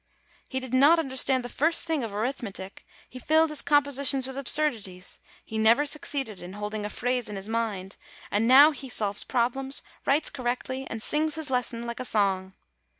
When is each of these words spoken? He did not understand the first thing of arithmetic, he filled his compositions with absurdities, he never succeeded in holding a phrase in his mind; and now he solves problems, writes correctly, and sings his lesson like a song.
He 0.49 0.59
did 0.59 0.73
not 0.73 0.97
understand 0.97 1.45
the 1.45 1.47
first 1.47 1.85
thing 1.85 2.03
of 2.03 2.11
arithmetic, 2.15 2.87
he 3.07 3.19
filled 3.19 3.51
his 3.51 3.61
compositions 3.61 4.25
with 4.25 4.35
absurdities, 4.35 5.19
he 5.45 5.59
never 5.59 5.85
succeeded 5.85 6.41
in 6.41 6.53
holding 6.53 6.87
a 6.87 6.89
phrase 6.89 7.29
in 7.29 7.35
his 7.35 7.47
mind; 7.47 7.97
and 8.31 8.47
now 8.47 8.71
he 8.71 8.89
solves 8.89 9.23
problems, 9.23 9.83
writes 10.07 10.31
correctly, 10.31 10.87
and 10.89 11.03
sings 11.03 11.35
his 11.35 11.51
lesson 11.51 11.85
like 11.85 11.99
a 11.99 12.05
song. 12.05 12.55